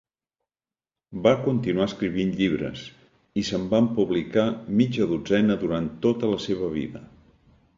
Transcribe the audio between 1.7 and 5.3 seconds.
escrivint llibres, i se'n van publicar mitja